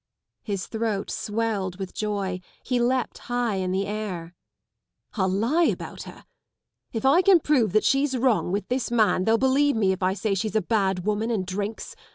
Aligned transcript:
"His 0.51 0.65
throat 0.65 1.11
swelled 1.11 1.77
with 1.77 1.93
joy, 1.93 2.39
he 2.65 2.79
leapt 2.79 3.19
high 3.19 3.57
in 3.57 3.71
the 3.71 3.85
air. 3.85 4.33
"I'll 5.13 5.29
lie 5.29 5.65
about 5.65 6.05
her, 6.09 6.25
If 6.91 7.05
I 7.05 7.21
can 7.21 7.39
prove 7.39 7.71
that 7.73 7.83
she's 7.83 8.17
wrong 8.17 8.51
with 8.51 8.67
this 8.67 8.89
man 8.89 9.25
they'll 9.25 9.37
believe 9.37 9.75
me 9.75 9.91
if 9.91 10.01
I 10.01 10.15
say 10.15 10.33
she's 10.33 10.55
a 10.55 10.59
bad 10.63 11.05
woman 11.05 11.29
and 11.29 11.45
drinks. 11.45 11.95